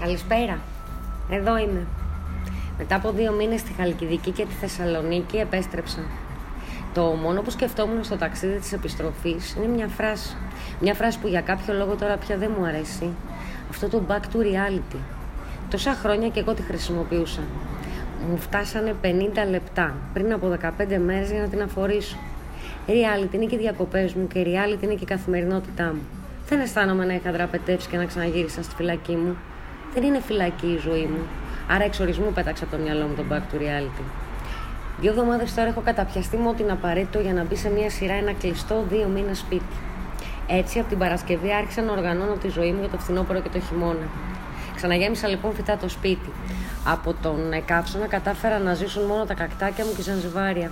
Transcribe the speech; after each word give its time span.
Καλησπέρα. 0.00 0.58
Εδώ 1.30 1.58
είμαι. 1.58 1.86
Μετά 2.78 2.94
από 2.94 3.10
δύο 3.10 3.32
μήνες 3.32 3.60
στη 3.60 3.72
Χαλκιδική 3.72 4.30
και 4.30 4.44
τη 4.44 4.52
Θεσσαλονίκη 4.52 5.36
επέστρεψα. 5.36 5.98
Το 6.94 7.02
μόνο 7.02 7.42
που 7.42 7.50
σκεφτόμουν 7.50 8.04
στο 8.04 8.16
ταξίδι 8.16 8.58
της 8.58 8.72
επιστροφής 8.72 9.54
είναι 9.54 9.66
μια 9.66 9.88
φράση. 9.88 10.36
Μια 10.80 10.94
φράση 10.94 11.18
που 11.18 11.26
για 11.26 11.40
κάποιο 11.40 11.74
λόγο 11.74 11.94
τώρα 11.94 12.16
πια 12.16 12.36
δεν 12.36 12.50
μου 12.58 12.64
αρέσει. 12.64 13.08
Αυτό 13.70 13.88
το 13.88 14.02
back 14.08 14.20
to 14.20 14.38
reality. 14.38 14.98
Τόσα 15.70 15.92
χρόνια 15.92 16.28
και 16.28 16.40
εγώ 16.40 16.54
τη 16.54 16.62
χρησιμοποιούσα. 16.62 17.40
Μου 18.30 18.36
φτάσανε 18.36 18.94
50 19.02 19.06
λεπτά 19.50 19.94
πριν 20.12 20.32
από 20.32 20.58
15 20.62 20.98
μέρες 21.04 21.30
για 21.30 21.40
να 21.40 21.48
την 21.48 21.62
αφορήσω. 21.62 22.16
Reality 22.86 23.34
είναι 23.34 23.44
και 23.44 23.54
οι 23.54 23.58
διακοπές 23.58 24.14
μου 24.14 24.26
και 24.26 24.42
reality 24.46 24.82
είναι 24.82 24.94
και 24.94 25.04
η 25.04 25.06
καθημερινότητά 25.06 25.84
μου. 25.84 26.02
Δεν 26.48 26.60
αισθάνομαι 26.60 27.04
να 27.04 27.14
είχα 27.14 27.32
δραπετεύσει 27.32 27.88
και 27.88 27.96
να 27.96 28.04
ξαναγύρισα 28.04 28.62
στη 28.62 28.74
φυλακή 28.74 29.12
μου. 29.16 29.36
Δεν 29.94 30.02
είναι 30.02 30.20
φυλακή 30.20 30.66
η 30.66 30.78
ζωή 30.78 31.08
μου. 31.12 31.26
Άρα 31.68 31.84
εξορισμού 31.84 32.32
πέταξα 32.32 32.64
από 32.64 32.76
το 32.76 32.82
μυαλό 32.82 33.06
μου 33.06 33.14
τον 33.14 33.26
back 33.30 33.54
to 33.54 33.60
reality. 33.60 34.04
Δύο 35.00 35.10
εβδομάδες 35.10 35.54
τώρα 35.54 35.68
έχω 35.68 35.80
καταπιαστεί 35.80 36.36
με 36.36 36.48
ό,τι 36.48 36.62
είναι 36.62 36.72
απαραίτητο 36.72 37.20
για 37.20 37.32
να 37.32 37.44
μπει 37.44 37.56
σε 37.56 37.70
μια 37.70 37.90
σειρά 37.90 38.12
ένα 38.12 38.32
κλειστό 38.32 38.84
δύο 38.88 39.08
μήνες 39.08 39.38
σπίτι. 39.38 39.76
Έτσι, 40.46 40.78
από 40.78 40.88
την 40.88 40.98
Παρασκευή 40.98 41.52
άρχισα 41.52 41.82
να 41.82 41.92
οργανώνω 41.92 42.34
τη 42.34 42.48
ζωή 42.48 42.72
μου 42.72 42.80
για 42.80 42.88
το 42.88 42.98
φθινόπωρο 42.98 43.40
και 43.40 43.48
το 43.48 43.60
χειμώνα. 43.60 44.06
Ξαναγέμισα 44.76 45.28
λοιπόν 45.28 45.54
φυτά 45.54 45.76
το 45.76 45.88
σπίτι. 45.88 46.32
Από 46.84 47.14
τον 47.22 47.38
καύσωνα 47.64 48.06
κατάφερα 48.06 48.58
να 48.58 48.74
ζήσουν 48.74 49.04
μόνο 49.04 49.24
τα 49.24 49.34
κακτάκια 49.34 49.84
μου 49.84 49.90
και 49.94 50.00
η 50.00 50.04
Ζανζιβάρια. 50.04 50.70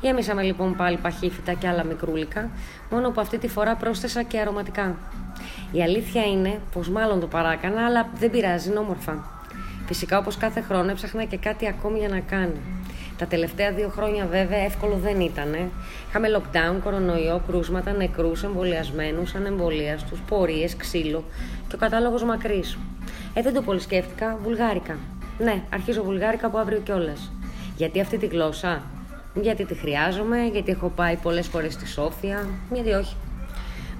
Γέμισαμε 0.00 0.42
λοιπόν 0.42 0.76
πάλι 0.76 0.96
παχύφυτα 0.96 1.52
και 1.52 1.68
άλλα 1.68 1.84
μικρούλικα, 1.84 2.50
μόνο 2.90 3.10
που 3.10 3.20
αυτή 3.20 3.38
τη 3.38 3.48
φορά 3.48 3.74
πρόσθεσα 3.74 4.22
και 4.22 4.38
αρωματικά. 4.38 4.96
Η 5.72 5.82
αλήθεια 5.82 6.24
είναι 6.24 6.60
πως 6.72 6.88
μάλλον 6.88 7.20
το 7.20 7.26
παράκανα, 7.26 7.84
αλλά 7.86 8.08
δεν 8.18 8.30
πειράζει, 8.30 8.68
είναι 8.68 8.78
όμορφα. 8.78 9.24
Φυσικά 9.86 10.18
όπως 10.18 10.36
κάθε 10.36 10.60
χρόνο 10.60 10.90
έψαχνα 10.90 11.24
και 11.24 11.36
κάτι 11.36 11.68
ακόμη 11.68 11.98
για 11.98 12.08
να 12.08 12.20
κάνω. 12.20 12.52
Τα 13.18 13.26
τελευταία 13.26 13.72
δύο 13.72 13.88
χρόνια 13.88 14.26
βέβαια 14.26 14.58
εύκολο 14.58 14.94
δεν 15.02 15.20
ήταν. 15.20 15.70
Είχαμε 16.08 16.28
lockdown, 16.36 16.80
κορονοϊό, 16.84 17.42
κρούσματα, 17.46 17.92
νεκρούς, 17.92 18.42
εμβολιασμένους, 18.42 19.34
ανεμβολίαστου, 19.34 20.16
πορείες, 20.28 20.76
ξύλο 20.76 21.24
και 21.68 21.74
ο 21.74 21.78
κατάλογος 21.78 22.24
μακρύς. 22.24 22.78
Ε, 23.34 23.42
δεν 23.42 23.54
το 23.54 23.62
πολύ 23.62 23.80
σκέφτηκα, 23.80 24.38
βουλγάρικα. 24.42 24.96
Ναι, 25.38 25.62
αρχίζω 25.72 26.02
βουλγάρικα 26.02 26.46
από 26.46 26.58
αύριο 26.58 26.78
κιόλας. 26.78 27.32
Γιατί 27.76 28.00
αυτή 28.00 28.18
τη 28.18 28.26
γλώσσα, 28.26 28.82
γιατί 29.42 29.64
τη 29.64 29.74
χρειάζομαι, 29.74 30.44
γιατί 30.52 30.70
έχω 30.70 30.88
πάει 30.88 31.16
πολλές 31.16 31.46
φορές 31.46 31.72
στη 31.72 31.86
Σόφια, 31.86 32.48
γιατί 32.72 32.90
όχι. 32.90 33.16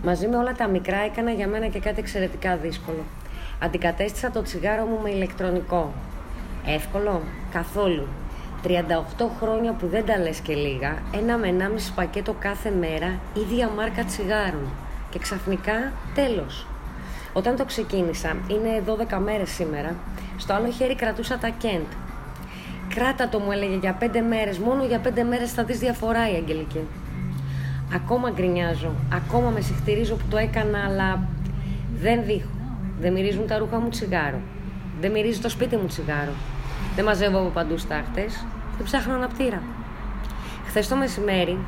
Μαζί 0.05 0.29
με 0.29 0.37
όλα 0.37 0.53
τα 0.53 0.69
μικρά 0.69 0.97
έκανα 0.97 1.31
για 1.31 1.49
μένα 1.49 1.67
και 1.67 1.79
κάτι 1.79 1.99
εξαιρετικά 1.99 2.57
δύσκολο. 2.57 3.05
Αντικατέστησα 3.63 4.31
το 4.31 4.43
τσιγάρο 4.43 4.85
μου 4.85 5.01
με 5.03 5.11
ηλεκτρονικό. 5.11 5.93
Εύκολο; 6.67 7.23
Καθόλου. 7.53 8.07
38 8.65 8.69
χρόνια 9.41 9.73
που 9.73 9.87
δεν 9.87 10.05
τα 10.05 10.19
λες 10.19 10.41
και 10.41 10.55
λίγα, 10.55 11.03
ένα 11.15 11.37
με 11.37 11.49
ένα 11.49 11.69
μισή 11.69 11.93
πακέτο 11.95 12.35
κάθε 12.39 12.71
μέρα, 12.71 13.21
ίδια 13.35 13.69
μάρκα 13.69 14.05
τσιγάρων. 14.05 14.69
Και 15.11 15.19
ξαφνικά, 15.19 15.93
τέλος. 16.15 16.67
Όταν 17.33 17.57
το 17.57 17.65
ξεκίνησα, 17.65 18.37
είναι 18.49 18.83
12 18.87 19.19
μέρες 19.19 19.51
σήμερα, 19.51 19.95
στο 20.37 20.53
άλλο 20.53 20.71
χέρι 20.71 20.95
κρατούσα 20.95 21.39
τα 21.39 21.51
Kent. 21.63 22.08
Κράτα 22.95 23.29
το 23.29 23.39
μου 23.39 23.53
έλεγε 23.53 23.77
για 23.77 23.99
5 24.01 24.05
μέρες, 24.29 24.59
μόνο 24.59 24.85
για 24.85 25.01
5 25.05 25.25
μέρες 25.29 25.53
θα 25.53 25.65
δεις 25.65 25.79
διαφορά 25.79 26.31
η 26.31 26.35
Αγγελική. 26.35 26.81
Ακόμα 27.95 28.31
γκρινιάζω, 28.31 28.95
ακόμα 29.13 29.51
με 29.51 29.61
συχτηρίζω 29.61 30.15
που 30.15 30.25
το 30.31 30.37
έκανα, 30.37 30.85
αλλά 30.85 31.29
δεν 32.01 32.25
δείχνω. 32.25 32.51
Δεν 33.01 33.13
μυρίζουν 33.13 33.47
τα 33.47 33.59
ρούχα 33.59 33.81
μου 33.81 33.89
τσιγάρο. 33.89 34.41
Δεν 35.01 35.11
μυρίζει 35.11 35.41
το 35.41 35.49
σπίτι 35.49 35.77
μου 35.77 35.87
τσιγάρο. 35.87 36.33
Δεν 36.95 37.05
μαζεύω 37.05 37.39
από 37.39 37.49
παντού 37.49 37.79
στάχτε. 37.79 38.27
Δεν 38.77 38.85
ψάχνω 38.85 39.15
αναπτήρα. 39.15 39.63
Χθες 40.67 40.89
το 40.89 40.97
μεσημέρι, 40.97 41.59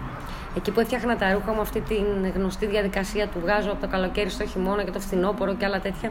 εκεί 0.56 0.70
που 0.70 0.80
έφτιαχνα 0.80 1.16
τα 1.16 1.32
ρούχα 1.32 1.52
μου, 1.52 1.60
αυτή 1.60 1.80
την 1.80 2.30
γνωστή 2.34 2.66
διαδικασία 2.66 3.26
του 3.28 3.40
βγάζω 3.40 3.70
από 3.70 3.80
το 3.80 3.88
καλοκαίρι 3.88 4.30
στο 4.30 4.46
χειμώνα 4.46 4.84
και 4.84 4.90
το 4.90 5.00
φθινόπωρο 5.00 5.54
και 5.54 5.64
άλλα 5.64 5.80
τέτοια, 5.80 6.10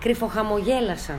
κρυφοχαμογέλασα. 0.00 1.14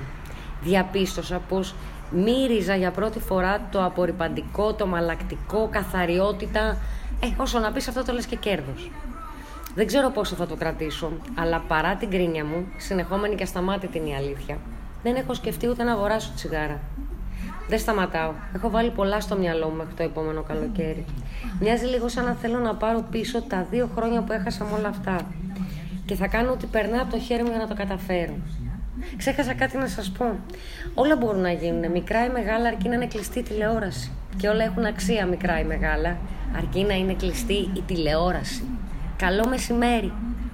Διαπίστωσα 0.61 1.41
πως 1.49 1.75
μύριζα 2.11 2.75
για 2.75 2.91
πρώτη 2.91 3.19
φορά 3.19 3.67
το 3.71 3.85
απορριπαντικό, 3.85 4.73
το 4.73 4.87
μαλακτικό, 4.87 5.67
καθαριότητα. 5.71 6.77
Ε, 7.23 7.27
όσο 7.37 7.59
να 7.59 7.71
πεις 7.71 7.87
αυτό 7.87 8.03
το 8.03 8.13
λες 8.13 8.25
και 8.25 8.35
κέρδος. 8.35 8.91
Δεν 9.75 9.87
ξέρω 9.87 10.09
πόσο 10.09 10.35
θα 10.35 10.47
το 10.47 10.55
κρατήσω, 10.55 11.11
αλλά 11.35 11.63
παρά 11.67 11.95
την 11.95 12.09
κρίνια 12.09 12.45
μου, 12.45 12.65
συνεχόμενη 12.77 13.35
και 13.35 13.43
ασταμάτητη 13.43 13.97
είναι 13.97 14.09
η 14.09 14.15
αλήθεια, 14.15 14.57
δεν 15.03 15.15
έχω 15.15 15.33
σκεφτεί 15.33 15.67
ούτε 15.67 15.83
να 15.83 15.91
αγοράσω 15.91 16.31
τσιγάρα. 16.35 16.79
Δεν 17.67 17.79
σταματάω. 17.79 18.31
Έχω 18.55 18.69
βάλει 18.69 18.89
πολλά 18.89 19.21
στο 19.21 19.37
μυαλό 19.37 19.67
μου 19.69 19.75
μέχρι 19.75 19.93
το 19.93 20.03
επόμενο 20.03 20.41
καλοκαίρι. 20.41 21.05
Μοιάζει 21.59 21.85
λίγο 21.85 22.07
σαν 22.07 22.25
να 22.25 22.33
θέλω 22.33 22.59
να 22.59 22.75
πάρω 22.75 23.05
πίσω 23.11 23.41
τα 23.41 23.67
δύο 23.71 23.89
χρόνια 23.95 24.21
που 24.21 24.31
έχασα 24.31 24.63
με 24.63 24.77
όλα 24.77 24.87
αυτά. 24.87 25.15
Και 26.05 26.15
θα 26.15 26.27
κάνω 26.27 26.51
ό,τι 26.51 26.65
περνά 26.65 27.01
από 27.01 27.11
το 27.11 27.19
χέρι 27.19 27.43
μου 27.43 27.49
για 27.49 27.57
να 27.57 27.67
το 27.67 27.73
καταφέρω. 27.75 28.33
Ξέχασα 29.17 29.53
κάτι 29.53 29.77
να 29.77 29.87
σας 29.87 30.11
πω. 30.11 30.39
Όλα 30.93 31.15
μπορούν 31.15 31.41
να 31.41 31.51
γίνουν, 31.51 31.91
μικρά 31.91 32.25
ή 32.25 32.29
μεγάλα, 32.29 32.67
αρκεί 32.67 32.87
να 32.87 32.95
είναι 32.95 33.07
κλειστή 33.07 33.39
η 33.39 33.43
τηλεόραση. 33.43 34.11
Και 34.37 34.47
όλα 34.47 34.63
έχουν 34.63 34.85
αξία 34.85 35.25
μικρά 35.25 35.59
ή 35.59 35.63
μεγάλα, 35.63 36.17
αρκεί 36.57 36.83
να 36.83 36.93
είναι 36.93 37.13
κλειστή 37.13 37.53
η 37.53 37.83
τηλεόραση. 37.87 38.63
Καλό 39.17 39.47
μεσημέρι. 39.47 40.13